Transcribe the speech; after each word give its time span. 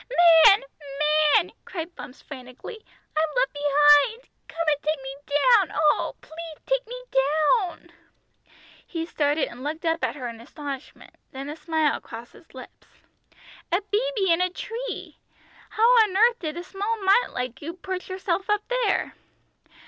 "Man! 0.49 0.63
man!" 1.35 1.51
cried 1.63 1.95
Bumps 1.95 2.23
frantically. 2.23 2.83
"I'm 3.15 3.27
left 3.35 3.53
behind. 3.53 4.23
Come 4.47 4.65
and 4.67 4.81
take 4.81 4.99
me 5.03 5.15
down, 5.27 5.77
oh, 5.79 6.15
pleath 6.21 6.65
take 6.65 6.87
me 6.87 6.99
down!" 7.11 7.91
He 8.87 9.05
started 9.05 9.47
and 9.47 9.61
looked 9.63 9.85
up 9.85 10.03
at 10.03 10.15
her 10.15 10.27
in 10.27 10.41
astonishment, 10.41 11.13
then 11.33 11.51
a 11.51 11.55
smile 11.55 12.01
crossed 12.01 12.33
his 12.33 12.51
lips. 12.55 12.87
"A 13.71 13.79
baby 13.83 14.31
in 14.31 14.41
a 14.41 14.49
tree! 14.49 15.19
How 15.69 15.83
on 15.99 16.17
earth 16.17 16.39
did 16.39 16.57
a 16.57 16.63
small 16.63 16.99
mite 17.03 17.29
like 17.33 17.61
you 17.61 17.73
perch 17.75 18.09
yourself 18.09 18.49
up 18.49 18.67
there?" 18.69 19.13